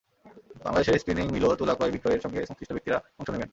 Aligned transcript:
বাংলাদেশের 0.65 0.99
স্পিনিং 0.99 1.25
মিলও 1.33 1.57
তুলা 1.59 1.73
ক্রয় 1.75 1.93
বিক্রয়ের 1.95 2.23
সঙ্গে 2.25 2.39
সংশ্লিষ্ট 2.47 2.73
ব্যক্তিরা 2.73 2.97
অংশ 3.19 3.29
নেবেন। 3.29 3.49